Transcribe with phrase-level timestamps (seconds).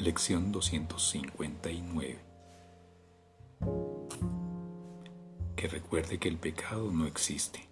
[0.00, 2.18] Lección 259.
[5.54, 7.68] Que recuerde que el pecado no existe.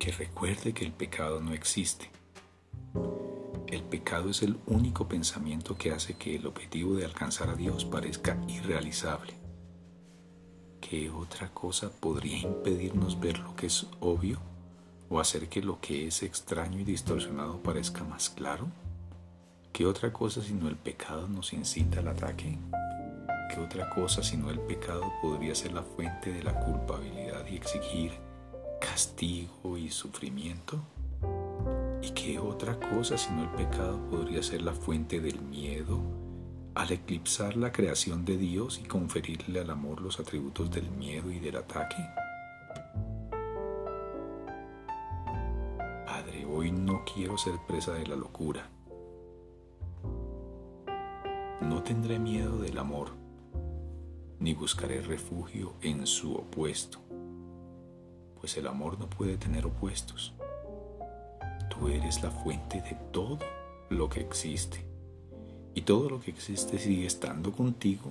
[0.00, 2.10] Que recuerde que el pecado no existe.
[3.68, 7.84] El pecado es el único pensamiento que hace que el objetivo de alcanzar a Dios
[7.84, 9.34] parezca irrealizable.
[10.80, 14.40] ¿Qué otra cosa podría impedirnos ver lo que es obvio
[15.08, 18.66] o hacer que lo que es extraño y distorsionado parezca más claro?
[19.74, 22.56] ¿Qué otra cosa sino el pecado nos incita al ataque?
[23.52, 28.12] ¿Qué otra cosa sino el pecado podría ser la fuente de la culpabilidad y exigir
[28.80, 30.78] castigo y sufrimiento?
[32.00, 36.00] ¿Y qué otra cosa sino el pecado podría ser la fuente del miedo
[36.76, 41.40] al eclipsar la creación de Dios y conferirle al amor los atributos del miedo y
[41.40, 41.96] del ataque?
[46.06, 48.70] Padre, hoy no quiero ser presa de la locura
[51.64, 53.08] no tendré miedo del amor,
[54.38, 56.98] ni buscaré refugio en su opuesto,
[58.38, 60.34] pues el amor no puede tener opuestos.
[61.70, 63.38] Tú eres la fuente de todo
[63.88, 64.84] lo que existe,
[65.74, 68.10] y todo lo que existe sigue estando contigo,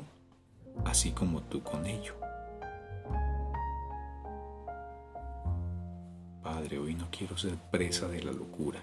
[0.85, 2.15] así como tú con ello.
[6.41, 8.81] Padre, hoy no quiero ser presa de la locura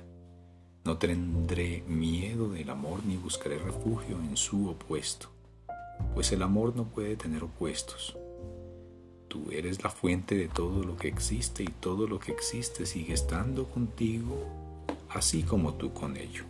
[0.90, 5.28] no tendré miedo del amor ni buscaré refugio en su opuesto,
[6.14, 8.16] pues el amor no puede tener opuestos.
[9.28, 13.14] Tú eres la fuente de todo lo que existe y todo lo que existe sigue
[13.14, 14.34] estando contigo,
[15.10, 16.42] así como tú con ello.